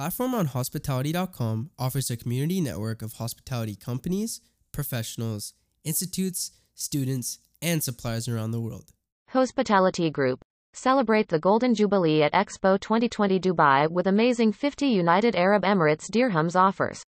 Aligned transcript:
Platform 0.00 0.34
on 0.34 0.46
Hospitality.com 0.46 1.72
offers 1.78 2.10
a 2.10 2.16
community 2.16 2.62
network 2.62 3.02
of 3.02 3.12
hospitality 3.12 3.76
companies, 3.76 4.40
professionals, 4.72 5.52
institutes, 5.84 6.52
students, 6.74 7.38
and 7.60 7.82
suppliers 7.82 8.26
around 8.26 8.52
the 8.52 8.62
world. 8.62 8.92
Hospitality 9.28 10.08
Group. 10.08 10.40
Celebrate 10.72 11.28
the 11.28 11.38
Golden 11.38 11.74
Jubilee 11.74 12.22
at 12.22 12.32
Expo 12.32 12.80
2020 12.80 13.38
Dubai 13.38 13.90
with 13.90 14.06
amazing 14.06 14.52
50 14.52 14.86
United 14.86 15.36
Arab 15.36 15.64
Emirates 15.64 16.10
dirhams 16.10 16.56
offers. 16.56 17.02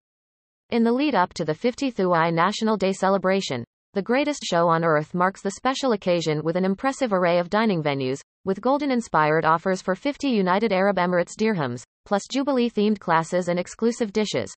In 0.68 0.82
the 0.82 0.90
lead 0.90 1.14
up 1.14 1.32
to 1.34 1.44
the 1.44 1.54
50th 1.54 2.00
UI 2.00 2.32
National 2.32 2.76
Day 2.76 2.92
celebration, 2.92 3.62
the 3.94 4.02
greatest 4.02 4.42
show 4.42 4.66
on 4.66 4.82
earth 4.82 5.14
marks 5.14 5.42
the 5.42 5.52
special 5.52 5.92
occasion 5.92 6.42
with 6.42 6.56
an 6.56 6.64
impressive 6.64 7.12
array 7.12 7.38
of 7.38 7.50
dining 7.50 7.84
venues, 7.84 8.18
with 8.44 8.60
golden 8.60 8.90
inspired 8.90 9.44
offers 9.44 9.82
for 9.82 9.94
50 9.94 10.28
United 10.28 10.72
Arab 10.72 10.96
Emirates 10.96 11.36
dirhams, 11.38 11.82
plus 12.06 12.22
Jubilee 12.30 12.70
themed 12.70 12.98
classes 12.98 13.48
and 13.48 13.58
exclusive 13.58 14.12
dishes. 14.12 14.52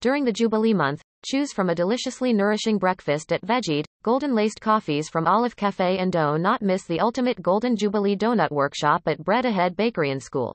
During 0.00 0.24
the 0.24 0.32
Jubilee 0.32 0.74
month, 0.74 1.02
choose 1.24 1.52
from 1.52 1.70
a 1.70 1.74
deliciously 1.74 2.32
nourishing 2.32 2.78
breakfast 2.78 3.32
at 3.32 3.40
Veggied, 3.42 3.86
golden 4.02 4.34
laced 4.34 4.60
coffees 4.60 5.08
from 5.08 5.26
Olive 5.26 5.56
Cafe 5.56 5.98
and 5.98 6.12
do 6.12 6.38
not 6.38 6.62
miss 6.62 6.84
the 6.84 7.00
ultimate 7.00 7.40
Golden 7.42 7.74
Jubilee 7.74 8.16
Donut 8.16 8.50
Workshop 8.50 9.02
at 9.06 9.24
Bread 9.24 9.44
Ahead 9.44 9.76
Bakery 9.76 10.10
and 10.10 10.22
School. 10.22 10.54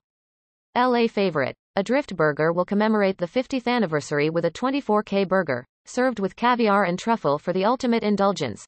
LA 0.78 1.08
favorite. 1.08 1.56
Adrift 1.76 2.16
Burger 2.16 2.54
will 2.54 2.66
commemorate 2.66 3.18
the 3.18 3.26
50th 3.26 3.68
anniversary 3.68 4.30
with 4.30 4.46
a 4.46 4.52
24K 4.52 5.28
burger, 5.28 5.66
served 5.86 6.20
with 6.20 6.36
caviar 6.36 6.84
and 6.84 7.00
truffle 7.00 7.40
for 7.40 7.52
the 7.52 7.66
ultimate 7.66 8.04
indulgence. 8.04 8.66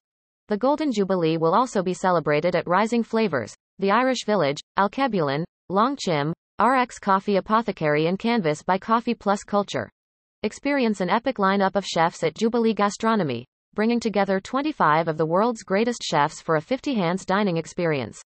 The 0.48 0.58
Golden 0.58 0.92
Jubilee 0.92 1.38
will 1.38 1.54
also 1.54 1.84
be 1.84 1.94
celebrated 1.94 2.56
at 2.56 2.68
Rising 2.68 3.04
Flavors, 3.04 3.54
the 3.82 3.92
Irish 3.92 4.26
Village, 4.26 4.62
Alkebulan, 4.78 5.44
Long 5.70 5.98
Chim, 6.00 6.34
RX 6.62 7.00
Coffee 7.00 7.38
Apothecary 7.38 8.06
and 8.06 8.20
Canvas 8.20 8.62
by 8.62 8.78
Coffee 8.78 9.16
Plus 9.16 9.44
Culture. 9.44 9.90
Experience 10.44 11.02
an 11.02 11.10
epic 11.10 11.38
lineup 11.38 11.76
of 11.76 11.84
chefs 11.84 12.24
at 12.24 12.36
Jubilee 12.36 12.76
Gastronomy, 12.76 13.48
bringing 13.74 14.00
together 14.00 14.40
25 14.40 15.08
of 15.08 15.18
the 15.18 15.26
world's 15.26 15.64
greatest 15.64 16.04
chefs 16.04 16.42
for 16.42 16.58
a 16.58 16.62
50 16.62 16.94
hands 16.94 17.26
dining 17.26 17.58
experience. 17.58 18.22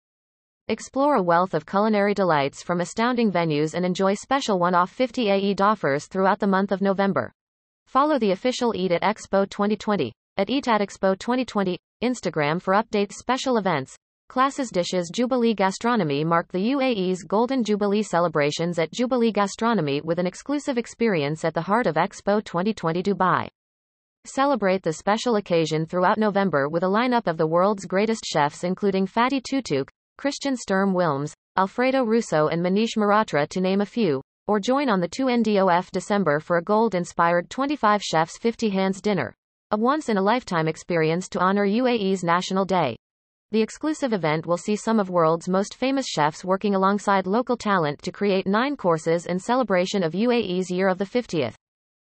Explore 0.68 1.16
a 1.16 1.22
wealth 1.22 1.52
of 1.52 1.66
culinary 1.66 2.14
delights 2.14 2.62
from 2.62 2.80
astounding 2.80 3.30
venues 3.30 3.74
and 3.74 3.84
enjoy 3.84 4.14
special 4.14 4.58
one-off 4.58 4.90
50 4.90 5.28
AE 5.28 5.54
offers 5.60 6.06
throughout 6.06 6.38
the 6.38 6.46
month 6.46 6.72
of 6.72 6.80
November. 6.80 7.30
Follow 7.86 8.18
the 8.18 8.30
official 8.30 8.74
Eat 8.74 8.92
at 8.92 9.02
Expo 9.02 9.48
2020 9.50 10.12
at 10.38 10.48
Eat 10.48 10.66
at 10.66 10.80
Expo 10.80 11.18
2020 11.18 11.78
Instagram 12.02 12.62
for 12.62 12.72
updates 12.72 13.12
special 13.12 13.58
events. 13.58 13.96
Classes 14.32 14.70
Dishes 14.70 15.10
Jubilee 15.12 15.52
Gastronomy 15.52 16.24
marked 16.24 16.52
the 16.52 16.70
UAE's 16.70 17.22
Golden 17.22 17.62
Jubilee 17.62 18.02
celebrations 18.02 18.78
at 18.78 18.90
Jubilee 18.90 19.30
Gastronomy 19.30 20.00
with 20.00 20.18
an 20.18 20.26
exclusive 20.26 20.78
experience 20.78 21.44
at 21.44 21.52
the 21.52 21.60
heart 21.60 21.86
of 21.86 21.96
Expo 21.96 22.42
2020 22.42 23.02
Dubai. 23.02 23.46
Celebrate 24.24 24.82
the 24.82 24.94
special 24.94 25.36
occasion 25.36 25.84
throughout 25.84 26.16
November 26.16 26.70
with 26.70 26.82
a 26.82 26.86
lineup 26.86 27.26
of 27.26 27.36
the 27.36 27.46
world's 27.46 27.84
greatest 27.84 28.24
chefs 28.24 28.64
including 28.64 29.06
Fatih 29.06 29.42
Tutak, 29.42 29.90
Christian 30.16 30.56
Sturm 30.56 30.94
Wilms, 30.94 31.34
Alfredo 31.58 32.02
Russo 32.02 32.48
and 32.48 32.64
Manish 32.64 32.96
Mehrotra 32.96 33.46
to 33.50 33.60
name 33.60 33.82
a 33.82 33.84
few, 33.84 34.22
or 34.46 34.58
join 34.58 34.88
on 34.88 35.00
the 35.00 35.10
2NDOF 35.10 35.90
December 35.90 36.40
for 36.40 36.56
a 36.56 36.64
gold-inspired 36.64 37.50
25 37.50 38.02
Chefs 38.02 38.38
50 38.38 38.70
Hands 38.70 38.98
dinner, 39.02 39.34
a 39.72 39.76
once-in-a-lifetime 39.76 40.68
experience 40.68 41.28
to 41.28 41.38
honor 41.38 41.66
UAE's 41.66 42.24
National 42.24 42.64
Day. 42.64 42.96
The 43.52 43.60
exclusive 43.60 44.14
event 44.14 44.46
will 44.46 44.56
see 44.56 44.76
some 44.76 44.98
of 44.98 45.10
world's 45.10 45.46
most 45.46 45.74
famous 45.74 46.06
chefs 46.08 46.42
working 46.42 46.74
alongside 46.74 47.26
local 47.26 47.58
talent 47.58 48.00
to 48.00 48.10
create 48.10 48.46
nine 48.46 48.78
courses 48.78 49.26
in 49.26 49.38
celebration 49.38 50.02
of 50.02 50.14
UAE's 50.14 50.70
year 50.70 50.88
of 50.88 50.96
the 50.96 51.04
50th. 51.04 51.52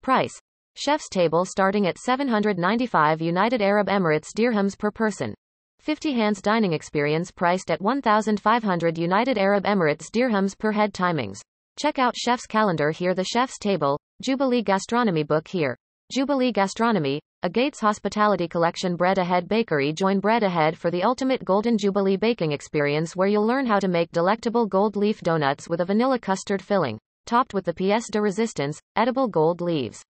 Price. 0.02 0.32
Chef's 0.74 1.10
table 1.10 1.44
starting 1.44 1.86
at 1.86 1.98
795 1.98 3.20
United 3.20 3.60
Arab 3.60 3.88
Emirates 3.88 4.28
dirhams 4.34 4.78
per 4.78 4.90
person. 4.90 5.34
50 5.80 6.14
hands 6.14 6.40
dining 6.40 6.72
experience 6.72 7.30
priced 7.30 7.70
at 7.70 7.82
1,500 7.82 8.96
United 8.96 9.36
Arab 9.36 9.64
Emirates 9.64 10.06
dirhams 10.10 10.56
per 10.56 10.72
head 10.72 10.94
timings. 10.94 11.40
Check 11.78 11.98
out 11.98 12.16
Chef's 12.16 12.46
calendar 12.46 12.90
here. 12.90 13.12
The 13.12 13.22
Chef's 13.22 13.58
table, 13.58 14.00
Jubilee 14.22 14.62
Gastronomy 14.62 15.24
book 15.24 15.46
here. 15.48 15.76
Jubilee 16.14 16.52
Gastronomy, 16.52 17.20
a 17.42 17.50
Gates 17.50 17.80
Hospitality 17.80 18.46
Collection 18.46 18.94
Bread 18.94 19.18
Ahead 19.18 19.48
Bakery. 19.48 19.92
Join 19.92 20.20
Bread 20.20 20.44
Ahead 20.44 20.78
for 20.78 20.88
the 20.88 21.02
ultimate 21.02 21.44
Golden 21.44 21.76
Jubilee 21.76 22.16
baking 22.16 22.52
experience 22.52 23.16
where 23.16 23.26
you'll 23.26 23.44
learn 23.44 23.66
how 23.66 23.80
to 23.80 23.88
make 23.88 24.12
delectable 24.12 24.64
gold 24.64 24.94
leaf 24.94 25.20
donuts 25.22 25.68
with 25.68 25.80
a 25.80 25.84
vanilla 25.84 26.20
custard 26.20 26.62
filling, 26.62 27.00
topped 27.26 27.52
with 27.52 27.64
the 27.64 27.72
pièce 27.72 28.12
de 28.12 28.20
resistance, 28.20 28.80
edible 28.94 29.26
gold 29.26 29.60
leaves. 29.60 30.04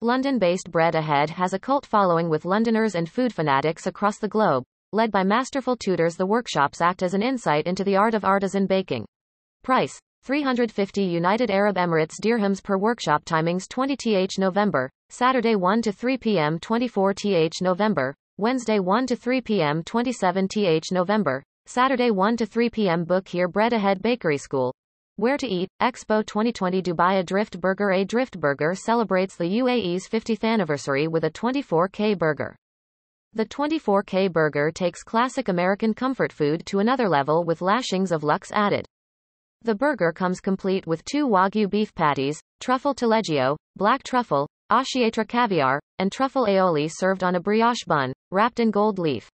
London 0.00 0.40
based 0.40 0.72
Bread 0.72 0.96
Ahead 0.96 1.30
has 1.30 1.52
a 1.52 1.58
cult 1.60 1.86
following 1.86 2.28
with 2.28 2.44
Londoners 2.44 2.96
and 2.96 3.08
food 3.08 3.32
fanatics 3.32 3.86
across 3.86 4.18
the 4.18 4.26
globe. 4.26 4.64
Led 4.92 5.12
by 5.12 5.22
masterful 5.22 5.76
tutors, 5.76 6.16
the 6.16 6.26
workshops 6.26 6.80
act 6.80 7.00
as 7.00 7.14
an 7.14 7.22
insight 7.22 7.68
into 7.68 7.84
the 7.84 7.94
art 7.94 8.14
of 8.14 8.24
artisan 8.24 8.66
baking. 8.66 9.06
Price 9.62 10.00
350 10.24 11.04
United 11.04 11.48
Arab 11.48 11.76
Emirates 11.76 12.18
dirhams 12.20 12.60
per 12.60 12.76
workshop 12.76 13.24
timings 13.24 13.68
20 13.68 13.96
th 13.96 14.36
November, 14.36 14.90
Saturday 15.10 15.56
1 15.56 15.80
to 15.82 15.90
3 15.90 16.18
p.m. 16.18 16.58
24 16.58 17.14
th 17.14 17.62
November, 17.62 18.14
Wednesday 18.36 18.78
1 18.78 19.06
to 19.06 19.16
3 19.16 19.40
p.m. 19.40 19.82
27 19.82 20.46
th 20.48 20.92
November, 20.92 21.42
Saturday 21.64 22.10
1 22.10 22.36
to 22.36 22.44
3 22.44 22.68
p.m. 22.68 23.04
Book 23.04 23.26
here 23.26 23.48
Bread 23.48 23.72
Ahead 23.72 24.02
Bakery 24.02 24.36
School. 24.36 24.74
Where 25.16 25.38
to 25.38 25.48
eat, 25.48 25.70
Expo 25.80 26.24
2020 26.26 26.82
Dubai 26.82 27.20
Adrift 27.20 27.58
Burger 27.58 27.90
Adrift 27.92 28.38
Burger 28.38 28.74
celebrates 28.74 29.34
the 29.34 29.44
UAE's 29.44 30.06
50th 30.06 30.44
anniversary 30.44 31.08
with 31.08 31.24
a 31.24 31.30
24K 31.30 32.16
burger. 32.18 32.54
The 33.32 33.46
24K 33.46 34.30
burger 34.30 34.70
takes 34.70 35.02
classic 35.02 35.48
American 35.48 35.94
comfort 35.94 36.34
food 36.34 36.66
to 36.66 36.80
another 36.80 37.08
level 37.08 37.44
with 37.44 37.62
lashings 37.62 38.12
of 38.12 38.24
luxe 38.24 38.52
added. 38.52 38.84
The 39.62 39.74
burger 39.74 40.12
comes 40.12 40.40
complete 40.40 40.86
with 40.86 41.02
two 41.06 41.26
Wagyu 41.26 41.70
beef 41.70 41.94
patties, 41.94 42.40
truffle 42.60 42.94
taleggio, 42.94 43.56
black 43.74 44.02
truffle, 44.02 44.46
Oscietra 44.70 45.26
caviar, 45.26 45.80
and 45.98 46.12
truffle 46.12 46.44
aioli 46.44 46.90
served 46.92 47.24
on 47.24 47.36
a 47.36 47.40
brioche 47.40 47.84
bun, 47.86 48.12
wrapped 48.30 48.60
in 48.60 48.70
gold 48.70 48.98
leaf. 48.98 49.30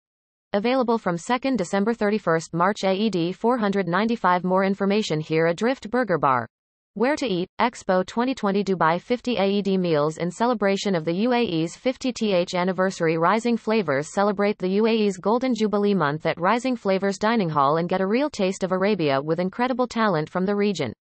Available 0.54 0.98
from 0.98 1.18
2nd 1.18 1.56
December 1.56 1.94
31st 1.94 2.52
March 2.52 2.84
AED 2.84 3.36
495 3.36 4.44
More 4.44 4.64
information 4.64 5.20
here 5.20 5.46
Adrift 5.46 5.92
Burger 5.92 6.18
Bar. 6.18 6.48
Where 6.96 7.16
to 7.16 7.28
Eat, 7.28 7.48
Expo 7.62 8.04
2020 8.04 8.64
Dubai 8.64 9.00
50 9.00 9.38
AED 9.38 9.80
meals 9.80 10.18
in 10.18 10.32
celebration 10.32 10.96
of 10.96 11.06
the 11.06 11.26
UAE's 11.26 11.78
50th 11.78 12.56
anniversary 12.56 13.16
Rising 13.20 13.56
Flavors 13.56 14.12
celebrate 14.12 14.58
the 14.58 14.80
UAE's 14.80 15.18
Golden 15.18 15.54
Jubilee 15.54 15.94
month 15.94 16.26
at 16.26 16.40
Rising 16.40 16.76
Flavors 16.76 17.20
Dining 17.20 17.50
Hall 17.50 17.78
and 17.78 17.88
get 17.88 18.02
a 18.02 18.08
real 18.08 18.32
taste 18.32 18.64
of 18.64 18.72
Arabia 18.72 19.22
with 19.22 19.40
incredible 19.40 19.86
talent 19.86 20.28
from 20.28 20.48
the 20.48 20.56
region. 20.56 20.92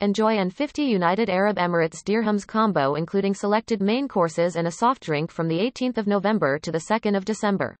Enjoy 0.00 0.38
an 0.38 0.48
50 0.48 0.84
United 0.84 1.28
Arab 1.28 1.56
Emirates 1.56 2.04
dirhams 2.04 2.46
combo 2.46 2.94
including 2.94 3.34
selected 3.34 3.82
main 3.82 4.06
courses 4.06 4.54
and 4.54 4.68
a 4.68 4.70
soft 4.70 5.02
drink 5.02 5.32
from 5.32 5.48
the 5.48 5.58
18th 5.58 5.98
of 5.98 6.06
November 6.06 6.56
to 6.60 6.70
the 6.70 6.78
2nd 6.88 7.16
of 7.16 7.24
December. 7.24 7.74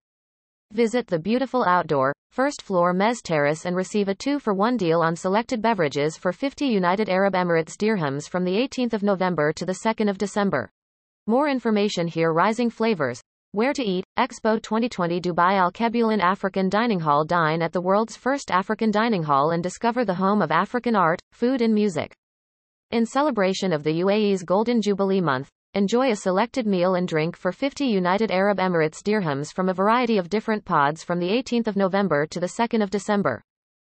Visit 0.72 1.06
the 1.06 1.20
beautiful 1.20 1.64
outdoor, 1.64 2.12
first 2.32 2.60
floor 2.60 2.92
Mez 2.92 3.22
Terrace 3.22 3.64
and 3.66 3.76
receive 3.76 4.08
a 4.08 4.16
2 4.16 4.40
for 4.40 4.52
1 4.52 4.76
deal 4.76 5.00
on 5.00 5.14
selected 5.14 5.62
beverages 5.62 6.16
for 6.16 6.32
50 6.32 6.66
United 6.66 7.08
Arab 7.08 7.34
Emirates 7.34 7.76
dirhams 7.76 8.28
from 8.28 8.44
the 8.44 8.56
18th 8.56 8.94
of 8.94 9.04
November 9.04 9.52
to 9.52 9.64
the 9.64 9.78
2nd 9.84 10.10
of 10.10 10.18
December. 10.18 10.68
More 11.28 11.48
information 11.48 12.08
here 12.08 12.32
Rising 12.32 12.68
Flavors. 12.68 13.22
Where 13.52 13.72
to 13.72 13.82
eat, 13.82 14.04
Expo 14.18 14.60
2020 14.60 15.20
Dubai 15.20 15.52
Alkebulan 15.58 16.20
African 16.20 16.68
Dining 16.68 17.00
Hall 17.00 17.24
Dine 17.24 17.62
at 17.62 17.72
the 17.72 17.80
world's 17.80 18.16
first 18.16 18.50
African 18.50 18.90
dining 18.90 19.22
hall 19.22 19.52
and 19.52 19.62
discover 19.62 20.04
the 20.04 20.14
home 20.14 20.42
of 20.42 20.50
African 20.50 20.94
art, 20.94 21.20
food 21.32 21.62
and 21.62 21.74
music. 21.74 22.14
In 22.90 23.06
celebration 23.06 23.72
of 23.72 23.84
the 23.84 24.00
UAE's 24.00 24.42
Golden 24.42 24.82
Jubilee 24.82 25.20
month, 25.20 25.48
Enjoy 25.74 26.10
a 26.10 26.16
selected 26.16 26.66
meal 26.66 26.94
and 26.94 27.06
drink 27.06 27.36
for 27.36 27.52
50 27.52 27.84
United 27.84 28.30
Arab 28.30 28.56
Emirates 28.56 29.02
dirhams 29.02 29.52
from 29.52 29.68
a 29.68 29.74
variety 29.74 30.16
of 30.16 30.30
different 30.30 30.64
pods 30.64 31.04
from 31.04 31.20
the 31.20 31.28
18th 31.28 31.66
of 31.66 31.76
November 31.76 32.26
to 32.26 32.40
the 32.40 32.46
2nd 32.46 32.82
of 32.82 32.88
December. 32.88 33.42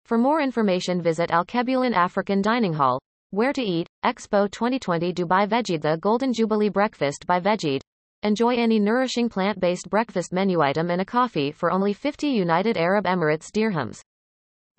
For 0.05 0.19
more 0.19 0.43
information 0.43 1.01
visit 1.01 1.31
Alkebulan 1.31 1.95
African 1.95 2.43
Dining 2.43 2.75
Hall. 2.75 3.01
Where 3.31 3.55
to 3.55 3.63
eat, 3.63 3.87
Expo 4.05 4.51
2020 4.51 5.15
Dubai 5.15 5.49
Veggied 5.49 5.81
The 5.81 5.97
Golden 5.97 6.35
Jubilee 6.35 6.69
Breakfast 6.69 7.27
by 7.27 7.41
Veggied. 7.41 7.81
Enjoy 8.23 8.55
any 8.55 8.79
nourishing 8.79 9.31
plant-based 9.31 9.89
breakfast 9.89 10.31
menu 10.31 10.61
item 10.61 10.91
and 10.91 11.01
a 11.01 11.07
coffee 11.07 11.51
for 11.51 11.73
only 11.73 11.95
50 11.95 12.29
United 12.29 12.77
Arab 12.77 13.07
Emirates 13.07 13.51
dirhams. 13.51 14.03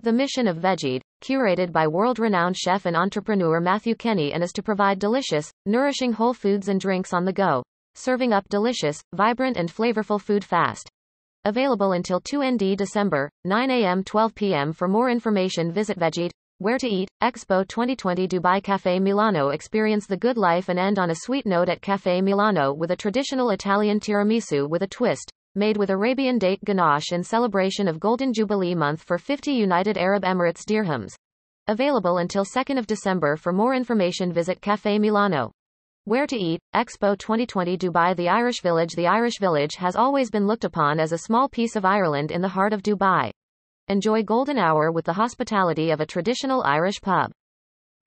The 0.00 0.12
mission 0.12 0.46
of 0.46 0.58
Veggied, 0.58 1.00
curated 1.24 1.72
by 1.72 1.88
world-renowned 1.88 2.56
chef 2.56 2.86
and 2.86 2.96
entrepreneur 2.96 3.60
Matthew 3.60 3.96
Kenney 3.96 4.32
and 4.32 4.44
is 4.44 4.52
to 4.52 4.62
provide 4.62 5.00
delicious, 5.00 5.50
nourishing 5.66 6.12
whole 6.12 6.34
foods 6.34 6.68
and 6.68 6.80
drinks 6.80 7.12
on 7.12 7.24
the 7.24 7.32
go, 7.32 7.64
serving 7.96 8.32
up 8.32 8.48
delicious, 8.48 9.02
vibrant 9.12 9.56
and 9.56 9.68
flavorful 9.68 10.20
food 10.20 10.44
fast. 10.44 10.88
Available 11.44 11.92
until 11.92 12.20
2 12.20 12.48
ND 12.48 12.76
December, 12.78 13.28
9 13.44 13.70
a.m. 13.72 14.04
12 14.04 14.34
p.m. 14.36 14.72
For 14.72 14.86
more 14.86 15.10
information 15.10 15.72
visit 15.72 15.98
Veggied, 15.98 16.30
Where 16.62 16.78
to 16.78 16.86
eat, 16.86 17.08
Expo 17.20 17.66
2020 17.66 18.28
Dubai 18.28 18.62
Cafe 18.62 19.00
Milano 19.00 19.48
Experience 19.48 20.06
the 20.06 20.16
good 20.16 20.36
life 20.36 20.68
and 20.68 20.78
end 20.78 20.96
on 20.96 21.10
a 21.10 21.16
sweet 21.16 21.44
note 21.44 21.68
at 21.68 21.82
Cafe 21.82 22.22
Milano 22.22 22.72
with 22.72 22.92
a 22.92 22.96
traditional 22.96 23.50
Italian 23.50 23.98
tiramisu 23.98 24.70
with 24.70 24.84
a 24.84 24.86
twist, 24.86 25.28
made 25.56 25.76
with 25.76 25.90
Arabian 25.90 26.38
date 26.38 26.64
ganache 26.64 27.10
in 27.10 27.24
celebration 27.24 27.88
of 27.88 27.98
Golden 27.98 28.32
Jubilee 28.32 28.76
month 28.76 29.02
for 29.02 29.18
50 29.18 29.50
United 29.50 29.98
Arab 29.98 30.22
Emirates 30.22 30.64
dirhams. 30.64 31.14
Available 31.66 32.18
until 32.18 32.44
2nd 32.44 32.78
of 32.78 32.86
December 32.86 33.34
for 33.34 33.52
more 33.52 33.74
information 33.74 34.32
visit 34.32 34.60
Cafe 34.60 35.00
Milano. 35.00 35.50
Where 36.04 36.28
to 36.28 36.36
eat, 36.36 36.60
Expo 36.76 37.18
2020 37.18 37.76
Dubai 37.76 38.14
The 38.14 38.28
Irish 38.28 38.62
Village 38.62 38.92
The 38.94 39.08
Irish 39.08 39.40
Village 39.40 39.74
has 39.78 39.96
always 39.96 40.30
been 40.30 40.46
looked 40.46 40.62
upon 40.62 41.00
as 41.00 41.10
a 41.10 41.18
small 41.18 41.48
piece 41.48 41.74
of 41.74 41.84
Ireland 41.84 42.30
in 42.30 42.40
the 42.40 42.46
heart 42.46 42.72
of 42.72 42.84
Dubai. 42.84 43.32
Enjoy 43.88 44.22
golden 44.22 44.58
hour 44.58 44.92
with 44.92 45.04
the 45.04 45.12
hospitality 45.12 45.90
of 45.90 46.00
a 46.00 46.06
traditional 46.06 46.62
Irish 46.62 47.00
pub. 47.00 47.32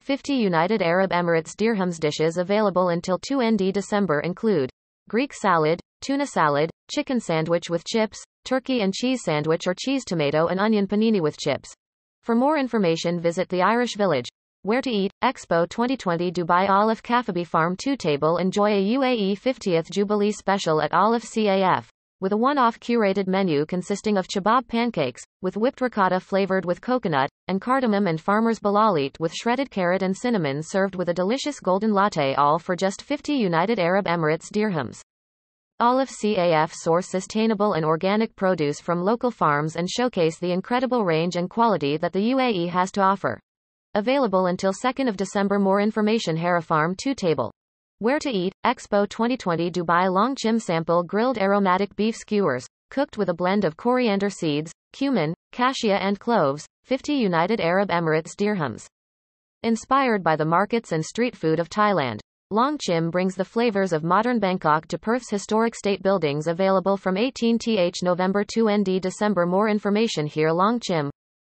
50 0.00 0.32
United 0.32 0.80
Arab 0.80 1.10
Emirates 1.10 1.54
dirhams 1.54 2.00
dishes 2.00 2.38
available 2.38 2.88
until 2.88 3.18
2 3.18 3.42
ND 3.42 3.74
December 3.74 4.20
include 4.20 4.70
Greek 5.10 5.34
salad, 5.34 5.78
tuna 6.00 6.26
salad, 6.26 6.70
chicken 6.90 7.20
sandwich 7.20 7.68
with 7.68 7.84
chips, 7.84 8.24
turkey 8.44 8.80
and 8.80 8.94
cheese 8.94 9.22
sandwich 9.22 9.66
or 9.66 9.74
cheese 9.74 10.04
tomato 10.04 10.46
and 10.46 10.58
onion 10.60 10.86
panini 10.86 11.20
with 11.20 11.36
chips. 11.36 11.74
For 12.22 12.34
more 12.34 12.56
information 12.56 13.20
visit 13.20 13.48
the 13.50 13.62
Irish 13.62 13.96
Village. 13.96 14.28
Where 14.62 14.82
to 14.82 14.90
eat, 14.90 15.12
Expo 15.22 15.68
2020 15.68 16.32
Dubai 16.32 16.70
Olive 16.70 17.02
Cafabi 17.02 17.46
Farm 17.46 17.76
2 17.76 17.96
table 17.96 18.38
Enjoy 18.38 18.72
a 18.72 18.94
UAE 18.96 19.38
50th 19.38 19.90
Jubilee 19.90 20.32
special 20.32 20.80
at 20.80 20.94
Olive 20.94 21.22
CAF 21.22 21.90
with 22.20 22.32
a 22.32 22.36
one-off 22.36 22.80
curated 22.80 23.26
menu 23.26 23.66
consisting 23.66 24.16
of 24.16 24.26
chabab 24.26 24.66
pancakes, 24.68 25.22
with 25.42 25.56
whipped 25.56 25.80
ricotta 25.80 26.18
flavored 26.18 26.64
with 26.64 26.80
coconut, 26.80 27.28
and 27.48 27.60
cardamom 27.60 28.06
and 28.06 28.20
farmer's 28.20 28.58
balalit 28.58 29.18
with 29.20 29.34
shredded 29.34 29.70
carrot 29.70 30.02
and 30.02 30.16
cinnamon 30.16 30.62
served 30.62 30.96
with 30.96 31.08
a 31.08 31.14
delicious 31.14 31.60
golden 31.60 31.92
latte 31.92 32.34
all 32.34 32.58
for 32.58 32.74
just 32.74 33.02
50 33.02 33.34
United 33.34 33.78
Arab 33.78 34.06
Emirates 34.06 34.50
dirhams. 34.50 35.02
Olive 35.78 36.08
CAF 36.08 36.72
source 36.72 37.06
sustainable 37.06 37.74
and 37.74 37.84
organic 37.84 38.34
produce 38.34 38.80
from 38.80 39.02
local 39.02 39.30
farms 39.30 39.76
and 39.76 39.90
showcase 39.90 40.38
the 40.38 40.52
incredible 40.52 41.04
range 41.04 41.36
and 41.36 41.50
quality 41.50 41.98
that 41.98 42.14
the 42.14 42.32
UAE 42.32 42.70
has 42.70 42.90
to 42.92 43.02
offer. 43.02 43.38
Available 43.94 44.46
until 44.46 44.72
2nd 44.72 45.06
of 45.06 45.18
December 45.18 45.58
more 45.58 45.80
information 45.80 46.36
Farm 46.62 46.94
2 46.96 47.14
table. 47.14 47.52
Where 47.98 48.18
to 48.18 48.28
eat, 48.28 48.52
Expo 48.62 49.08
2020 49.08 49.70
Dubai 49.70 50.12
Long 50.12 50.34
Chim 50.36 50.58
Sample 50.58 51.02
Grilled 51.02 51.38
Aromatic 51.38 51.96
Beef 51.96 52.14
Skewers, 52.14 52.66
cooked 52.90 53.16
with 53.16 53.30
a 53.30 53.34
blend 53.34 53.64
of 53.64 53.78
coriander 53.78 54.28
seeds, 54.28 54.70
cumin, 54.92 55.32
cassia 55.52 55.96
and 55.96 56.20
cloves, 56.20 56.66
50 56.84 57.14
United 57.14 57.58
Arab 57.58 57.88
Emirates 57.88 58.36
dirhams. 58.36 58.86
Inspired 59.62 60.22
by 60.22 60.36
the 60.36 60.44
markets 60.44 60.92
and 60.92 61.02
street 61.02 61.34
food 61.34 61.58
of 61.58 61.70
Thailand, 61.70 62.20
Long 62.50 62.76
Chim 62.76 63.10
brings 63.10 63.34
the 63.34 63.46
flavors 63.46 63.94
of 63.94 64.04
modern 64.04 64.40
Bangkok 64.40 64.86
to 64.88 64.98
Perth's 64.98 65.30
historic 65.30 65.74
state 65.74 66.02
buildings 66.02 66.48
available 66.48 66.98
from 66.98 67.14
18th 67.14 68.02
November 68.02 68.44
2 68.44 68.76
ND 68.76 69.00
December. 69.00 69.46
More 69.46 69.70
information 69.70 70.26
here 70.26 70.50
Long 70.50 70.80
Chim, 70.80 71.10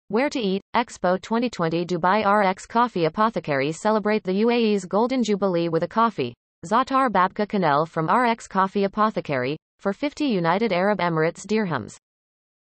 where 0.09 0.29
to 0.29 0.39
Eat, 0.39 0.61
Expo 0.77 1.21
2020 1.21 1.87
Dubai 1.87 2.25
RX 2.25 2.67
Coffee 2.67 3.07
Apothecary 3.07 3.73
celebrate 3.73 4.23
the 4.23 4.43
UAE's 4.43 4.85
Golden 4.85 5.23
Jubilee 5.23 5.71
with 5.71 5.83
a 5.83 5.89
coffee. 5.89 6.35
Zatar 6.67 7.11
Babka 7.11 7.47
Kanel 7.47 7.89
from 7.89 8.09
RX 8.09 8.47
Coffee 8.47 8.85
Apothecary, 8.85 9.57
for 9.81 9.93
50 9.93 10.27
United 10.27 10.73
Arab 10.73 10.99
Emirates 10.99 11.47
dirhams. 11.47 11.97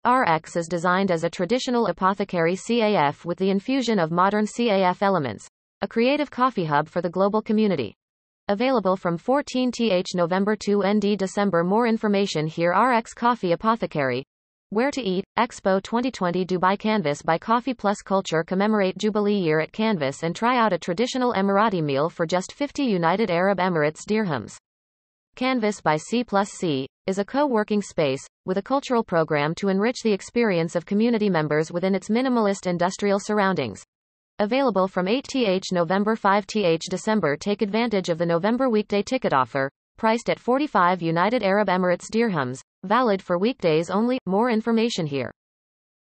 RX 0.05 0.55
is 0.55 0.67
designed 0.67 1.11
as 1.11 1.23
a 1.23 1.29
traditional 1.29 1.87
apothecary 1.87 2.55
CAF 2.55 3.25
with 3.25 3.37
the 3.37 3.49
infusion 3.49 3.99
of 3.99 4.11
modern 4.11 4.45
CAF 4.45 5.01
elements. 5.01 5.47
A 5.81 5.87
creative 5.87 6.31
coffee 6.31 6.65
hub 6.65 6.87
for 6.87 7.01
the 7.01 7.09
global 7.09 7.41
community. 7.41 7.95
Available 8.47 8.95
from 8.95 9.17
14th 9.17 10.13
November 10.13 10.55
to 10.55 10.83
ND 10.85 11.17
December. 11.17 11.63
More 11.63 11.85
information 11.87 12.47
here 12.47 12.71
RX 12.71 13.13
Coffee 13.13 13.51
Apothecary, 13.51 14.23
where 14.69 14.89
to 14.89 15.01
Eat, 15.01 15.23
Expo 15.37 15.81
2020 15.81 16.45
Dubai 16.45 16.77
Canvas 16.77 17.21
by 17.21 17.37
Coffee 17.37 17.73
Plus 17.73 18.01
Culture 18.01 18.43
commemorate 18.43 18.97
Jubilee 18.97 19.37
year 19.37 19.59
at 19.59 19.71
Canvas 19.71 20.23
and 20.23 20.35
try 20.35 20.57
out 20.57 20.73
a 20.73 20.77
traditional 20.77 21.33
Emirati 21.33 21.83
meal 21.83 22.09
for 22.09 22.25
just 22.25 22.51
50 22.51 22.83
United 22.83 23.29
Arab 23.29 23.59
Emirates 23.59 24.01
dirhams. 24.09 24.57
Canvas 25.35 25.81
by 25.81 25.97
C 25.97 26.23
plus 26.23 26.49
C 26.49 26.87
is 27.05 27.19
a 27.19 27.25
co-working 27.25 27.81
space 27.81 28.25
with 28.45 28.57
a 28.57 28.61
cultural 28.63 29.03
program 29.03 29.53
to 29.55 29.69
enrich 29.69 29.97
the 30.03 30.11
experience 30.11 30.75
of 30.75 30.85
community 30.85 31.29
members 31.29 31.71
within 31.71 31.93
its 31.93 32.09
minimalist 32.09 32.65
industrial 32.65 33.19
surroundings. 33.19 33.83
Available 34.39 34.87
from 34.87 35.05
8th 35.05 35.71
November 35.71 36.15
5th 36.15 36.79
December 36.89 37.37
Take 37.37 37.61
advantage 37.61 38.09
of 38.09 38.17
the 38.17 38.25
November 38.25 38.69
weekday 38.69 39.03
ticket 39.03 39.31
offer, 39.31 39.69
priced 39.97 40.29
at 40.29 40.39
45 40.39 41.01
United 41.01 41.43
Arab 41.43 41.67
Emirates 41.67 42.07
dirhams, 42.11 42.59
valid 42.85 43.21
for 43.21 43.37
weekdays 43.37 43.89
only. 43.89 44.19
More 44.25 44.49
information 44.49 45.07
here. 45.07 45.31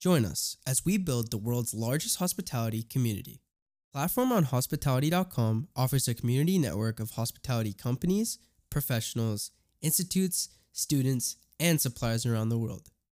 Join 0.00 0.24
us 0.24 0.56
as 0.66 0.84
we 0.84 0.98
build 0.98 1.30
the 1.30 1.38
world's 1.38 1.74
largest 1.74 2.18
hospitality 2.18 2.82
community. 2.82 3.40
Platform 3.92 4.30
on 4.30 4.44
hospitality.com 4.44 5.68
offers 5.74 6.06
a 6.06 6.14
community 6.14 6.58
network 6.58 7.00
of 7.00 7.12
hospitality 7.12 7.72
companies, 7.72 8.38
professionals, 8.70 9.50
institutes, 9.80 10.50
students, 10.72 11.36
and 11.58 11.80
suppliers 11.80 12.26
around 12.26 12.50
the 12.50 12.58
world. 12.58 12.90